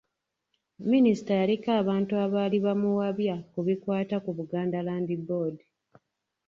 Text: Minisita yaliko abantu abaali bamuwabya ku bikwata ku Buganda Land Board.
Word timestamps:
Minisita 0.91 1.31
yaliko 1.39 1.69
abantu 1.81 2.13
abaali 2.25 2.57
bamuwabya 2.65 3.35
ku 3.51 3.59
bikwata 3.67 4.15
ku 4.23 4.31
Buganda 4.37 4.79
Land 4.87 5.09
Board. 5.27 5.57